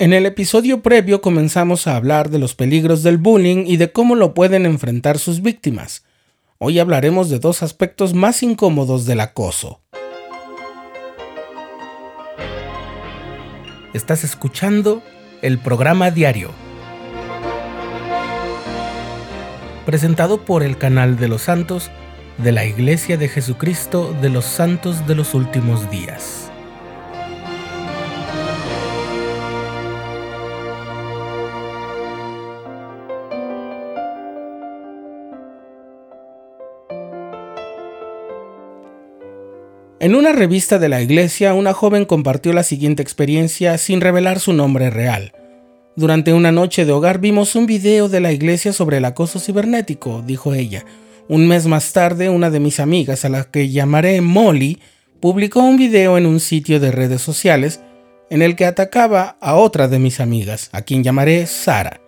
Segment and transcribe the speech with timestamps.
[0.00, 4.14] En el episodio previo comenzamos a hablar de los peligros del bullying y de cómo
[4.14, 6.04] lo pueden enfrentar sus víctimas.
[6.58, 9.80] Hoy hablaremos de dos aspectos más incómodos del acoso.
[13.92, 15.02] Estás escuchando
[15.42, 16.52] el programa diario,
[19.84, 21.90] presentado por el canal de los santos
[22.36, 26.47] de la Iglesia de Jesucristo de los Santos de los Últimos Días.
[40.00, 44.52] En una revista de la iglesia, una joven compartió la siguiente experiencia sin revelar su
[44.52, 45.32] nombre real.
[45.96, 50.22] Durante una noche de hogar vimos un video de la iglesia sobre el acoso cibernético,
[50.24, 50.84] dijo ella.
[51.26, 54.78] Un mes más tarde, una de mis amigas, a la que llamaré Molly,
[55.18, 57.80] publicó un video en un sitio de redes sociales
[58.30, 62.00] en el que atacaba a otra de mis amigas, a quien llamaré Sara.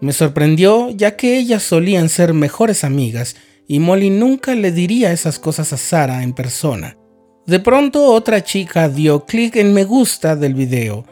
[0.00, 3.36] Me sorprendió ya que ellas solían ser mejores amigas
[3.72, 6.98] y Molly nunca le diría esas cosas a Sara en persona.
[7.46, 11.06] De pronto otra chica dio clic en me gusta del video.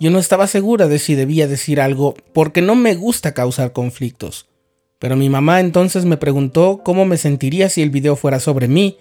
[0.00, 4.48] Yo no estaba segura de si debía decir algo porque no me gusta causar conflictos.
[4.98, 8.96] Pero mi mamá entonces me preguntó cómo me sentiría si el video fuera sobre mí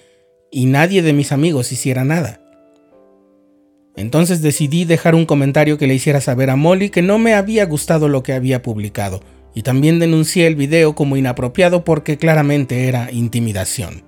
[0.51, 2.41] y nadie de mis amigos hiciera nada.
[3.95, 7.65] Entonces decidí dejar un comentario que le hiciera saber a Molly que no me había
[7.65, 9.21] gustado lo que había publicado
[9.53, 14.03] y también denuncié el video como inapropiado porque claramente era intimidación.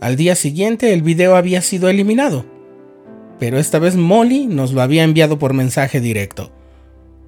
[0.00, 2.44] Al día siguiente el video había sido eliminado,
[3.38, 6.52] pero esta vez Molly nos lo había enviado por mensaje directo.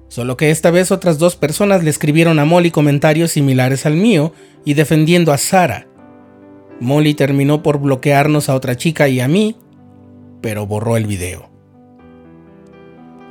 [0.07, 4.33] Solo que esta vez otras dos personas le escribieron a Molly comentarios similares al mío
[4.65, 5.87] y defendiendo a Sara.
[6.79, 9.55] Molly terminó por bloquearnos a otra chica y a mí,
[10.41, 11.52] pero borró el video.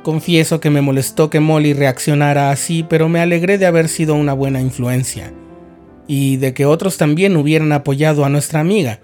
[0.03, 4.33] Confieso que me molestó que Molly reaccionara así, pero me alegré de haber sido una
[4.33, 5.33] buena influencia
[6.07, 8.99] y de que otros también hubieran apoyado a nuestra amiga.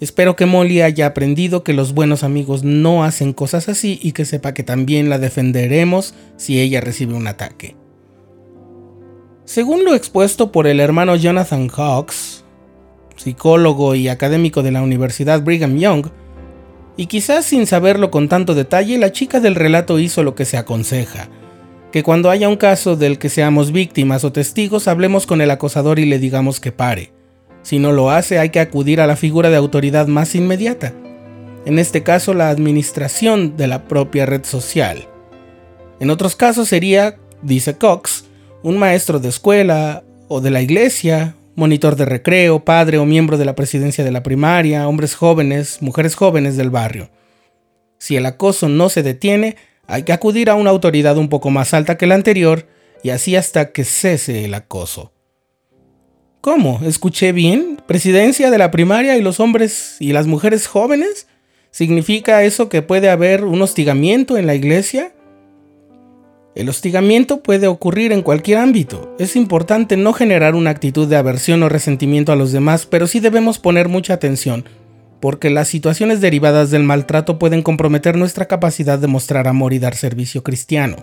[0.00, 4.24] Espero que Molly haya aprendido que los buenos amigos no hacen cosas así y que
[4.24, 7.76] sepa que también la defenderemos si ella recibe un ataque.
[9.44, 12.44] Según lo expuesto por el hermano Jonathan Hawks,
[13.14, 16.06] psicólogo y académico de la Universidad Brigham Young,
[16.96, 20.56] y quizás sin saberlo con tanto detalle, la chica del relato hizo lo que se
[20.56, 21.28] aconseja,
[21.92, 25.98] que cuando haya un caso del que seamos víctimas o testigos, hablemos con el acosador
[25.98, 27.12] y le digamos que pare.
[27.62, 30.92] Si no lo hace, hay que acudir a la figura de autoridad más inmediata,
[31.64, 35.08] en este caso la administración de la propia red social.
[35.98, 38.26] En otros casos sería, dice Cox,
[38.62, 43.44] un maestro de escuela o de la iglesia monitor de recreo, padre o miembro de
[43.44, 47.10] la presidencia de la primaria, hombres jóvenes, mujeres jóvenes del barrio.
[47.98, 49.56] Si el acoso no se detiene,
[49.86, 52.66] hay que acudir a una autoridad un poco más alta que la anterior
[53.02, 55.12] y así hasta que cese el acoso.
[56.40, 56.80] ¿Cómo?
[56.84, 57.80] ¿Escuché bien?
[57.86, 61.26] ¿Presidencia de la primaria y los hombres y las mujeres jóvenes?
[61.70, 65.13] ¿Significa eso que puede haber un hostigamiento en la iglesia?
[66.54, 69.12] El hostigamiento puede ocurrir en cualquier ámbito.
[69.18, 73.18] Es importante no generar una actitud de aversión o resentimiento a los demás, pero sí
[73.18, 74.64] debemos poner mucha atención,
[75.18, 79.96] porque las situaciones derivadas del maltrato pueden comprometer nuestra capacidad de mostrar amor y dar
[79.96, 80.96] servicio cristiano.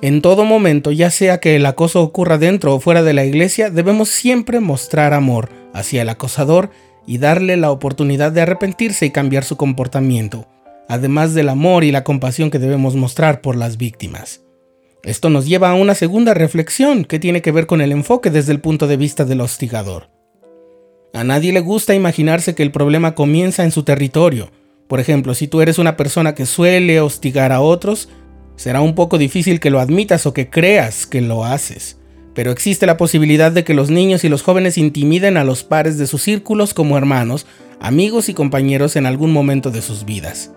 [0.00, 3.68] En todo momento, ya sea que el acoso ocurra dentro o fuera de la iglesia,
[3.68, 6.70] debemos siempre mostrar amor hacia el acosador
[7.06, 10.46] y darle la oportunidad de arrepentirse y cambiar su comportamiento
[10.88, 14.42] además del amor y la compasión que debemos mostrar por las víctimas.
[15.02, 18.52] Esto nos lleva a una segunda reflexión que tiene que ver con el enfoque desde
[18.52, 20.10] el punto de vista del hostigador.
[21.14, 24.50] A nadie le gusta imaginarse que el problema comienza en su territorio.
[24.88, 28.08] Por ejemplo, si tú eres una persona que suele hostigar a otros,
[28.56, 31.98] será un poco difícil que lo admitas o que creas que lo haces.
[32.34, 35.98] Pero existe la posibilidad de que los niños y los jóvenes intimiden a los pares
[35.98, 37.46] de sus círculos como hermanos,
[37.80, 40.52] amigos y compañeros en algún momento de sus vidas.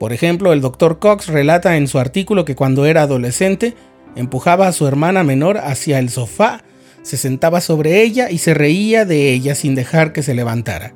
[0.00, 0.98] Por ejemplo, el Dr.
[0.98, 3.74] Cox relata en su artículo que cuando era adolescente
[4.16, 6.62] empujaba a su hermana menor hacia el sofá,
[7.02, 10.94] se sentaba sobre ella y se reía de ella sin dejar que se levantara.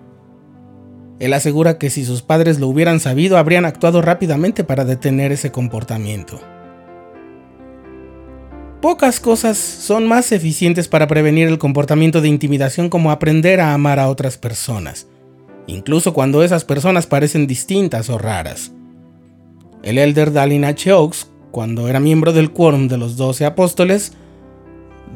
[1.20, 5.52] Él asegura que si sus padres lo hubieran sabido habrían actuado rápidamente para detener ese
[5.52, 6.40] comportamiento.
[8.80, 14.00] Pocas cosas son más eficientes para prevenir el comportamiento de intimidación como aprender a amar
[14.00, 15.08] a otras personas,
[15.66, 18.72] incluso cuando esas personas parecen distintas o raras.
[19.84, 20.92] El elder Dalin H.
[20.92, 24.14] Oaks, cuando era miembro del quórum de los doce apóstoles,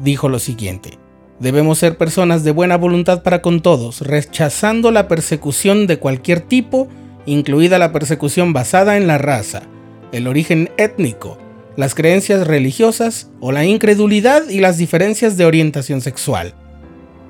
[0.03, 0.99] dijo lo siguiente,
[1.39, 6.87] debemos ser personas de buena voluntad para con todos, rechazando la persecución de cualquier tipo,
[7.25, 9.63] incluida la persecución basada en la raza,
[10.11, 11.39] el origen étnico,
[11.75, 16.53] las creencias religiosas o la incredulidad y las diferencias de orientación sexual.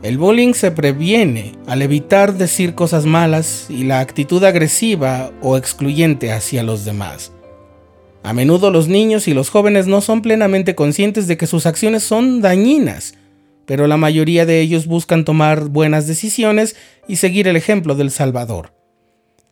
[0.01, 6.31] El bullying se previene al evitar decir cosas malas y la actitud agresiva o excluyente
[6.31, 7.33] hacia los demás.
[8.23, 12.03] A menudo los niños y los jóvenes no son plenamente conscientes de que sus acciones
[12.03, 13.15] son dañinas,
[13.65, 16.77] pero la mayoría de ellos buscan tomar buenas decisiones
[17.09, 18.73] y seguir el ejemplo del Salvador.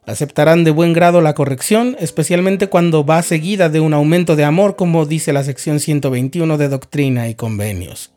[0.06, 4.78] Aceptarán de buen grado la corrección, especialmente cuando va seguida de un aumento de amor,
[4.78, 8.17] como dice la sección 121 de Doctrina y Convenios.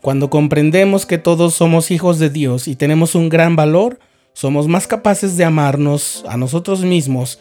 [0.00, 3.98] Cuando comprendemos que todos somos hijos de Dios y tenemos un gran valor,
[4.32, 7.40] somos más capaces de amarnos a nosotros mismos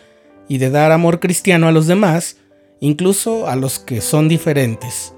[0.49, 2.37] y de dar amor cristiano a los demás,
[2.81, 5.13] incluso a los que son diferentes.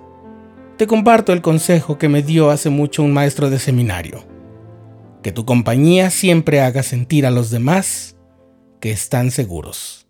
[0.77, 4.23] Te comparto el consejo que me dio hace mucho un maestro de seminario.
[5.23, 8.17] Que tu compañía siempre haga sentir a los demás
[8.79, 10.00] que están seguros.